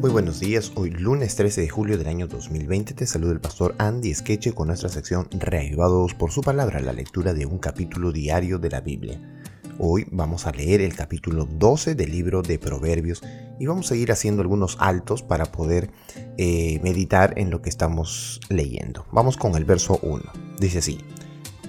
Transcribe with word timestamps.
Muy 0.00 0.08
buenos 0.08 0.40
días, 0.40 0.72
hoy 0.76 0.88
lunes 0.88 1.36
13 1.36 1.60
de 1.60 1.68
julio 1.68 1.98
del 1.98 2.06
año 2.06 2.26
2020 2.26 2.94
te 2.94 3.06
saluda 3.06 3.32
el 3.32 3.40
pastor 3.40 3.74
Andy 3.76 4.14
Skeche 4.14 4.54
con 4.54 4.68
nuestra 4.68 4.88
sección 4.88 5.28
Reavivados 5.30 6.14
por 6.14 6.30
su 6.30 6.40
palabra, 6.40 6.80
la 6.80 6.94
lectura 6.94 7.34
de 7.34 7.44
un 7.44 7.58
capítulo 7.58 8.10
diario 8.10 8.58
de 8.58 8.70
la 8.70 8.80
Biblia. 8.80 9.20
Hoy 9.78 10.06
vamos 10.10 10.46
a 10.46 10.52
leer 10.52 10.80
el 10.80 10.96
capítulo 10.96 11.44
12 11.44 11.96
del 11.96 12.12
libro 12.12 12.40
de 12.40 12.58
Proverbios 12.58 13.20
y 13.58 13.66
vamos 13.66 13.92
a 13.92 13.94
ir 13.94 14.10
haciendo 14.10 14.40
algunos 14.40 14.78
altos 14.80 15.22
para 15.22 15.44
poder 15.52 15.90
eh, 16.38 16.80
meditar 16.82 17.34
en 17.36 17.50
lo 17.50 17.60
que 17.60 17.68
estamos 17.68 18.40
leyendo. 18.48 19.04
Vamos 19.12 19.36
con 19.36 19.54
el 19.54 19.66
verso 19.66 19.98
1. 20.00 20.22
Dice 20.58 20.78
así, 20.78 20.96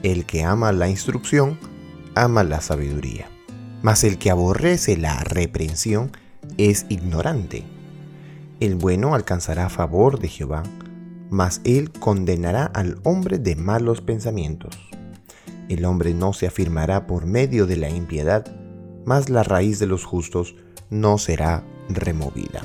el 0.03 0.25
que 0.25 0.43
ama 0.43 0.71
la 0.71 0.87
instrucción, 0.87 1.59
ama 2.15 2.45
la 2.45 2.61
sabiduría, 2.61 3.29
mas 3.81 4.05
el 4.05 4.17
que 4.17 4.31
aborrece 4.31 4.95
la 4.95 5.19
reprensión 5.19 6.13
es 6.57 6.85
ignorante. 6.87 7.65
El 8.61 8.75
bueno 8.75 9.15
alcanzará 9.15 9.69
favor 9.69 10.19
de 10.19 10.27
Jehová, 10.27 10.61
mas 11.31 11.61
él 11.63 11.91
condenará 11.91 12.65
al 12.65 12.99
hombre 13.03 13.39
de 13.39 13.55
malos 13.55 14.01
pensamientos. 14.01 14.77
El 15.67 15.83
hombre 15.83 16.13
no 16.13 16.31
se 16.31 16.45
afirmará 16.45 17.07
por 17.07 17.25
medio 17.25 17.65
de 17.65 17.77
la 17.77 17.89
impiedad, 17.89 18.45
mas 19.03 19.31
la 19.31 19.41
raíz 19.41 19.79
de 19.79 19.87
los 19.87 20.05
justos 20.05 20.53
no 20.91 21.17
será 21.17 21.63
removida. 21.89 22.61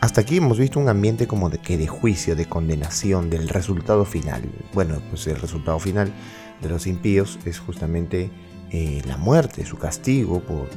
Hasta 0.00 0.22
aquí 0.22 0.38
hemos 0.38 0.58
visto 0.58 0.80
un 0.80 0.88
ambiente 0.88 1.28
como 1.28 1.50
de 1.50 1.58
que 1.58 1.78
de 1.78 1.86
juicio, 1.86 2.34
de 2.34 2.46
condenación, 2.46 3.30
del 3.30 3.48
resultado 3.48 4.04
final. 4.04 4.42
Bueno, 4.72 5.00
pues 5.08 5.24
el 5.28 5.36
resultado 5.36 5.78
final 5.78 6.12
de 6.60 6.68
los 6.68 6.88
impíos 6.88 7.38
es 7.44 7.60
justamente 7.60 8.28
eh, 8.72 9.02
la 9.06 9.18
muerte, 9.18 9.64
su 9.66 9.76
castigo 9.76 10.40
por, 10.40 10.68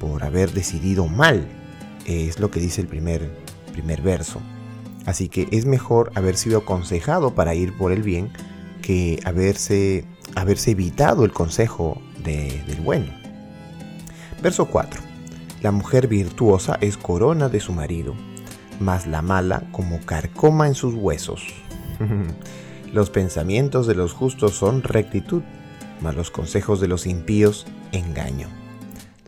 por 0.00 0.24
haber 0.24 0.52
decidido 0.52 1.06
mal. 1.06 1.57
Es 2.08 2.40
lo 2.40 2.50
que 2.50 2.60
dice 2.60 2.80
el 2.80 2.86
primer, 2.86 3.30
primer 3.72 4.00
verso. 4.02 4.40
Así 5.06 5.28
que 5.28 5.48
es 5.52 5.66
mejor 5.66 6.10
haber 6.14 6.36
sido 6.36 6.58
aconsejado 6.58 7.34
para 7.34 7.54
ir 7.54 7.76
por 7.76 7.92
el 7.92 8.02
bien 8.02 8.30
que 8.82 9.20
haberse, 9.24 10.04
haberse 10.34 10.72
evitado 10.72 11.24
el 11.24 11.32
consejo 11.32 12.00
del 12.24 12.80
bueno. 12.82 13.06
Verso 14.42 14.66
4. 14.66 15.00
La 15.62 15.72
mujer 15.72 16.08
virtuosa 16.08 16.78
es 16.80 16.96
corona 16.96 17.48
de 17.48 17.60
su 17.60 17.72
marido, 17.72 18.14
mas 18.80 19.06
la 19.06 19.22
mala 19.22 19.64
como 19.72 20.00
carcoma 20.00 20.66
en 20.66 20.74
sus 20.74 20.94
huesos. 20.94 21.42
los 22.92 23.10
pensamientos 23.10 23.86
de 23.86 23.94
los 23.94 24.12
justos 24.12 24.54
son 24.54 24.82
rectitud, 24.82 25.42
mas 26.00 26.14
los 26.14 26.30
consejos 26.30 26.80
de 26.80 26.88
los 26.88 27.06
impíos 27.06 27.66
engaño. 27.92 28.48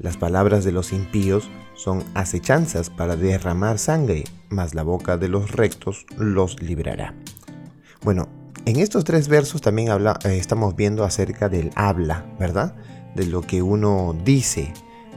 Las 0.01 0.17
palabras 0.17 0.65
de 0.65 0.73
los 0.73 0.95
impíos 0.95 1.51
son 1.75 2.03
acechanzas 2.15 2.89
para 2.89 3.17
derramar 3.17 3.79
sangre, 3.79 4.25
mas 4.49 4.75
la 4.75 4.83
boca 4.83 5.19
de 5.19 5.29
los 5.29 5.51
rectos 5.51 6.07
los 6.17 6.63
librará. 6.63 7.15
Bueno, 8.03 8.27
en 8.65 8.79
estos 8.79 9.05
tres 9.05 9.29
versos 9.29 9.61
también 9.61 9.89
eh, 9.91 10.15
estamos 10.25 10.75
viendo 10.75 11.05
acerca 11.05 11.51
del 11.51 11.71
habla, 11.75 12.25
¿verdad? 12.39 12.75
De 13.15 13.27
lo 13.27 13.43
que 13.43 13.61
uno 13.61 14.17
dice, 14.25 14.73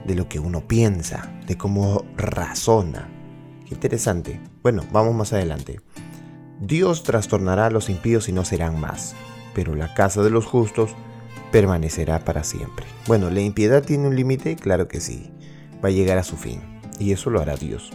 de 0.06 0.16
lo 0.16 0.28
que 0.28 0.40
uno 0.40 0.68
piensa, 0.68 1.34
de 1.48 1.58
cómo 1.58 2.04
razona. 2.18 3.08
Qué 3.66 3.76
interesante. 3.76 4.42
Bueno, 4.64 4.84
vamos 4.92 5.16
más 5.16 5.32
adelante. 5.32 5.80
Dios 6.60 7.04
trastornará 7.04 7.68
a 7.68 7.72
los 7.72 7.90
impíos 7.90 8.28
y 8.28 8.34
no 8.34 8.44
serán 8.44 8.82
más, 8.82 9.16
pero 9.56 9.76
la 9.76 9.94
casa 9.94 10.24
de 10.24 10.30
los 10.30 10.46
justos 10.46 10.94
permanecerá 11.54 12.26
para 12.26 12.44
siempre. 12.44 12.88
Bueno, 13.06 13.30
¿la 13.30 13.40
impiedad 13.40 13.84
tiene 13.84 14.08
un 14.08 14.16
límite? 14.16 14.56
Claro 14.56 14.88
que 14.88 15.00
sí. 15.00 15.32
Va 15.86 15.90
a 15.90 15.92
llegar 15.92 16.18
a 16.18 16.24
su 16.24 16.36
fin. 16.36 16.62
Y 17.00 17.12
eso 17.12 17.30
lo 17.30 17.40
hará 17.40 17.56
Dios. 17.56 17.92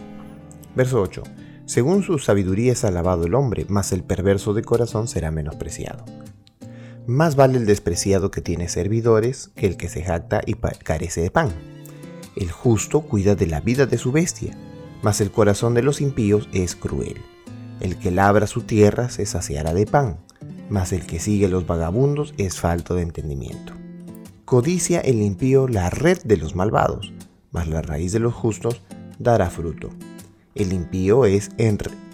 Verso 0.75 1.01
8. 1.01 1.23
Según 1.65 2.01
su 2.01 2.19
sabiduría 2.19 2.71
es 2.71 2.85
alabado 2.85 3.25
el 3.25 3.35
hombre, 3.35 3.65
mas 3.67 3.91
el 3.91 4.01
perverso 4.01 4.53
de 4.53 4.63
corazón 4.63 5.09
será 5.09 5.29
menospreciado. 5.29 6.05
Más 7.05 7.35
vale 7.35 7.57
el 7.57 7.65
despreciado 7.65 8.31
que 8.31 8.39
tiene 8.39 8.69
servidores 8.69 9.51
que 9.55 9.67
el 9.67 9.75
que 9.75 9.89
se 9.89 10.03
jacta 10.03 10.41
y 10.45 10.53
carece 10.53 11.19
de 11.19 11.29
pan. 11.29 11.49
El 12.37 12.51
justo 12.51 13.01
cuida 13.01 13.35
de 13.35 13.47
la 13.47 13.59
vida 13.59 13.85
de 13.85 13.97
su 13.97 14.13
bestia, 14.13 14.57
mas 15.01 15.19
el 15.19 15.31
corazón 15.31 15.73
de 15.73 15.83
los 15.83 15.99
impíos 15.99 16.47
es 16.53 16.77
cruel. 16.77 17.17
El 17.81 17.97
que 17.97 18.09
labra 18.09 18.47
su 18.47 18.61
tierra 18.61 19.09
se 19.09 19.25
saciará 19.25 19.73
de 19.73 19.85
pan, 19.85 20.19
mas 20.69 20.93
el 20.93 21.05
que 21.05 21.19
sigue 21.19 21.47
los 21.47 21.65
vagabundos 21.65 22.33
es 22.37 22.59
falto 22.59 22.95
de 22.95 23.01
entendimiento. 23.01 23.73
Codicia 24.45 24.99
el 24.99 25.21
impío 25.21 25.67
la 25.67 25.89
red 25.89 26.19
de 26.23 26.37
los 26.37 26.55
malvados, 26.55 27.13
mas 27.51 27.67
la 27.67 27.81
raíz 27.81 28.11
de 28.11 28.19
los 28.19 28.33
justos 28.33 28.81
dará 29.17 29.49
fruto. 29.49 29.89
El 30.55 30.73
impío 30.73 31.25
es 31.25 31.49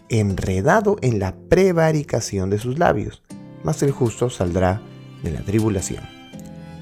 enredado 0.09 0.97
en 1.01 1.19
la 1.19 1.35
prevaricación 1.35 2.49
de 2.49 2.59
sus 2.59 2.77
labios, 2.79 3.23
mas 3.63 3.81
el 3.83 3.91
justo 3.91 4.29
saldrá 4.29 4.81
de 5.23 5.31
la 5.31 5.41
tribulación. 5.41 6.03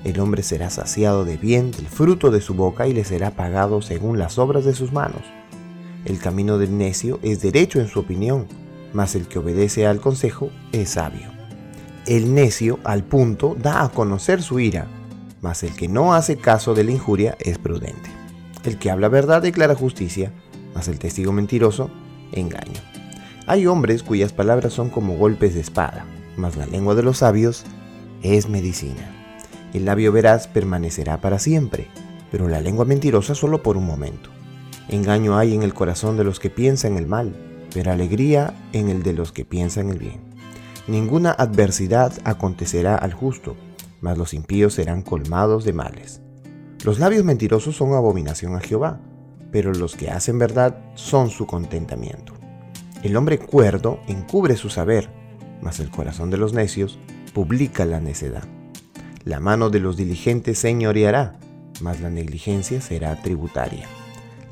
El 0.03 0.19
hombre 0.19 0.43
será 0.43 0.69
saciado 0.69 1.23
de 1.23 1.37
bien 1.37 1.71
del 1.71 1.87
fruto 1.87 2.29
de 2.29 2.41
su 2.41 2.55
boca 2.55 2.87
y 2.87 2.93
le 2.93 3.05
será 3.05 3.31
pagado 3.31 3.81
según 3.81 4.19
las 4.19 4.37
obras 4.37 4.65
de 4.65 4.73
sus 4.73 4.91
manos. 4.91 5.23
El 6.03 6.19
camino 6.19 6.57
del 6.57 6.77
necio 6.77 7.19
es 7.21 7.41
derecho 7.41 7.79
en 7.79 7.87
su 7.87 8.01
opinión, 8.01 8.47
mas 8.91 9.15
el 9.15 9.27
que 9.27 9.39
obedece 9.39 9.87
al 9.87 10.01
consejo 10.01 10.49
es 10.73 10.89
sabio. 10.89 11.32
El 12.05 12.33
necio 12.35 12.79
al 12.83 13.05
punto 13.05 13.55
da 13.57 13.81
a 13.81 13.89
conocer 13.89 14.41
su 14.41 14.59
ira, 14.59 14.87
mas 15.41 15.63
el 15.63 15.73
que 15.73 15.87
no 15.87 16.13
hace 16.13 16.35
caso 16.35 16.73
de 16.73 16.83
la 16.83 16.91
injuria 16.91 17.37
es 17.39 17.57
prudente. 17.57 18.09
El 18.65 18.77
que 18.77 18.91
habla 18.91 19.07
verdad 19.07 19.41
declara 19.41 19.73
justicia, 19.73 20.33
mas 20.75 20.89
el 20.89 20.99
testigo 20.99 21.31
mentiroso 21.31 21.89
engaño. 22.33 22.81
Hay 23.47 23.67
hombres 23.67 24.03
cuyas 24.03 24.33
palabras 24.33 24.73
son 24.73 24.89
como 24.89 25.15
golpes 25.15 25.53
de 25.53 25.61
espada, 25.61 26.05
mas 26.35 26.57
la 26.57 26.65
lengua 26.65 26.93
de 26.93 27.03
los 27.03 27.19
sabios 27.19 27.63
es 28.21 28.49
medicina. 28.49 29.09
El 29.73 29.85
labio 29.85 30.11
veraz 30.11 30.47
permanecerá 30.47 31.21
para 31.21 31.39
siempre, 31.39 31.87
pero 32.31 32.49
la 32.49 32.59
lengua 32.59 32.83
mentirosa 32.83 33.33
solo 33.33 33.63
por 33.63 33.77
un 33.77 33.85
momento. 33.85 34.29
Engaño 34.89 35.37
hay 35.37 35.55
en 35.55 35.63
el 35.63 35.73
corazón 35.73 36.17
de 36.17 36.25
los 36.25 36.41
que 36.41 36.49
piensan 36.49 36.97
el 36.97 37.07
mal, 37.07 37.33
pero 37.73 37.93
alegría 37.93 38.53
en 38.73 38.89
el 38.89 39.03
de 39.03 39.13
los 39.13 39.31
que 39.31 39.45
piensan 39.45 39.89
el 39.89 39.99
bien. 39.99 40.32
Ninguna 40.87 41.31
adversidad 41.31 42.11
acontecerá 42.25 42.95
al 42.95 43.13
justo, 43.13 43.55
mas 44.01 44.17
los 44.17 44.33
impíos 44.33 44.73
serán 44.73 45.01
colmados 45.01 45.63
de 45.63 45.71
males. 45.71 46.21
Los 46.83 46.99
labios 46.99 47.23
mentirosos 47.23 47.77
son 47.77 47.93
abominación 47.93 48.55
a 48.55 48.59
Jehová, 48.59 48.99
pero 49.49 49.71
los 49.71 49.95
que 49.95 50.09
hacen 50.09 50.37
verdad 50.39 50.77
son 50.95 51.29
su 51.29 51.47
contentamiento. 51.47 52.33
El 53.01 53.15
hombre 53.15 53.39
cuerdo 53.39 53.99
encubre 54.07 54.57
su 54.57 54.69
saber, 54.69 55.09
mas 55.61 55.79
el 55.79 55.89
corazón 55.89 56.29
de 56.29 56.37
los 56.37 56.51
necios 56.53 56.99
publica 57.33 57.85
la 57.85 58.01
necedad. 58.01 58.43
La 59.23 59.39
mano 59.39 59.69
de 59.69 59.79
los 59.79 59.95
diligentes 59.95 60.59
señoreará, 60.59 61.39
mas 61.79 62.01
la 62.01 62.09
negligencia 62.09 62.81
será 62.81 63.21
tributaria. 63.21 63.87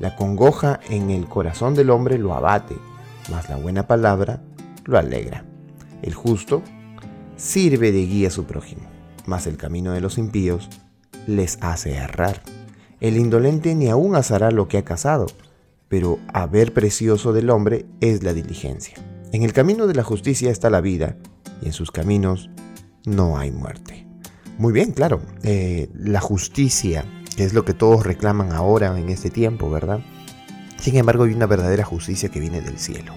La 0.00 0.16
congoja 0.16 0.80
en 0.88 1.10
el 1.10 1.28
corazón 1.28 1.74
del 1.74 1.90
hombre 1.90 2.16
lo 2.16 2.32
abate, 2.32 2.76
mas 3.30 3.50
la 3.50 3.56
buena 3.56 3.86
palabra 3.86 4.40
lo 4.84 4.98
alegra. 4.98 5.44
El 6.02 6.14
justo 6.14 6.62
sirve 7.36 7.92
de 7.92 8.04
guía 8.04 8.28
a 8.28 8.32
su 8.32 8.44
prójimo, 8.44 8.82
mas 9.26 9.46
el 9.46 9.56
camino 9.56 9.92
de 9.92 10.00
los 10.00 10.18
impíos 10.18 10.68
les 11.26 11.58
hace 11.60 11.94
errar. 11.94 12.42
El 13.00 13.16
indolente 13.16 13.74
ni 13.74 13.88
aún 13.88 14.14
asará 14.14 14.50
lo 14.50 14.68
que 14.68 14.78
ha 14.78 14.84
cazado, 14.84 15.26
pero 15.88 16.18
haber 16.32 16.72
precioso 16.72 17.32
del 17.32 17.50
hombre 17.50 17.86
es 18.00 18.22
la 18.22 18.32
diligencia. 18.32 18.96
En 19.32 19.42
el 19.42 19.52
camino 19.52 19.86
de 19.86 19.94
la 19.94 20.02
justicia 20.02 20.50
está 20.50 20.70
la 20.70 20.80
vida, 20.80 21.16
y 21.62 21.66
en 21.66 21.72
sus 21.72 21.90
caminos 21.90 22.50
no 23.06 23.38
hay 23.38 23.50
muerte. 23.50 24.06
Muy 24.58 24.72
bien, 24.72 24.92
claro, 24.92 25.22
eh, 25.42 25.88
la 25.94 26.20
justicia, 26.20 27.04
es 27.36 27.54
lo 27.54 27.64
que 27.64 27.74
todos 27.74 28.04
reclaman 28.04 28.52
ahora 28.52 28.98
en 28.98 29.08
este 29.08 29.30
tiempo, 29.30 29.70
¿verdad? 29.70 30.00
Sin 30.78 30.96
embargo, 30.96 31.24
hay 31.24 31.32
una 31.32 31.46
verdadera 31.46 31.84
justicia 31.84 32.28
que 32.28 32.40
viene 32.40 32.60
del 32.60 32.78
cielo. 32.78 33.14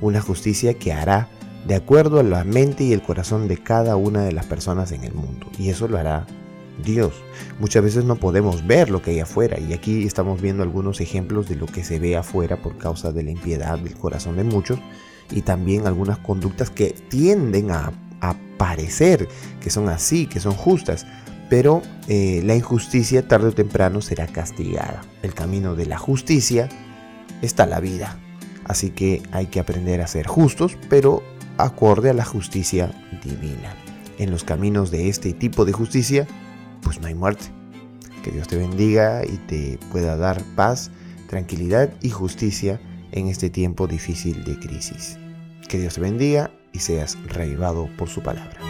Una 0.00 0.20
justicia 0.20 0.74
que 0.74 0.92
hará 0.92 1.28
de 1.68 1.74
acuerdo 1.74 2.18
a 2.18 2.22
la 2.22 2.44
mente 2.44 2.82
y 2.82 2.94
el 2.94 3.02
corazón 3.02 3.46
de 3.46 3.58
cada 3.58 3.94
una 3.96 4.22
de 4.22 4.32
las 4.32 4.46
personas 4.46 4.90
en 4.92 5.04
el 5.04 5.12
mundo. 5.12 5.48
Y 5.58 5.68
eso 5.68 5.86
lo 5.86 5.98
hará 5.98 6.26
Dios. 6.82 7.12
Muchas 7.60 7.84
veces 7.84 8.06
no 8.06 8.16
podemos 8.16 8.66
ver 8.66 8.88
lo 8.88 9.02
que 9.02 9.10
hay 9.10 9.20
afuera 9.20 9.60
y 9.60 9.74
aquí 9.74 10.06
estamos 10.06 10.40
viendo 10.40 10.62
algunos 10.62 11.02
ejemplos 11.02 11.46
de 11.46 11.56
lo 11.56 11.66
que 11.66 11.84
se 11.84 11.98
ve 11.98 12.16
afuera 12.16 12.56
por 12.56 12.78
causa 12.78 13.12
de 13.12 13.22
la 13.22 13.32
impiedad 13.32 13.78
del 13.78 13.94
corazón 13.96 14.36
de 14.36 14.44
muchos 14.44 14.78
y 15.30 15.42
también 15.42 15.86
algunas 15.86 16.16
conductas 16.18 16.70
que 16.70 16.94
tienden 17.10 17.70
a, 17.70 17.92
parecer 18.56 19.28
que 19.60 19.70
son 19.70 19.88
así, 19.88 20.26
que 20.26 20.40
son 20.40 20.52
justas, 20.52 21.06
pero 21.48 21.80
eh, 22.08 22.42
la 22.44 22.56
injusticia 22.56 23.28
tarde 23.28 23.50
o 23.50 23.52
temprano 23.52 24.00
será 24.00 24.26
castigada. 24.26 25.02
El 25.22 25.32
camino 25.32 25.76
de 25.76 25.86
la 25.86 25.96
justicia 25.96 26.68
está 27.40 27.66
la 27.66 27.78
vida. 27.78 28.18
Así 28.64 28.90
que 28.90 29.22
hay 29.30 29.46
que 29.46 29.60
aprender 29.60 30.00
a 30.00 30.08
ser 30.08 30.26
justos, 30.26 30.76
pero 30.90 31.22
acorde 31.58 32.10
a 32.10 32.14
la 32.14 32.24
justicia 32.24 32.90
divina. 33.22 33.74
En 34.18 34.30
los 34.30 34.44
caminos 34.44 34.90
de 34.90 35.08
este 35.08 35.32
tipo 35.32 35.64
de 35.64 35.72
justicia, 35.72 36.26
pues 36.82 37.00
no 37.00 37.06
hay 37.06 37.14
muerte. 37.14 37.46
Que 38.22 38.30
Dios 38.30 38.48
te 38.48 38.56
bendiga 38.56 39.24
y 39.24 39.36
te 39.46 39.78
pueda 39.92 40.16
dar 40.16 40.42
paz, 40.56 40.90
tranquilidad 41.28 41.92
y 42.02 42.10
justicia 42.10 42.80
en 43.12 43.28
este 43.28 43.50
tiempo 43.50 43.86
difícil 43.86 44.44
de 44.44 44.58
crisis. 44.58 45.18
Que 45.68 45.78
Dios 45.78 45.94
te 45.94 46.00
bendiga 46.00 46.50
y 46.72 46.80
seas 46.80 47.16
reavivado 47.26 47.88
por 47.96 48.08
su 48.08 48.22
palabra. 48.22 48.67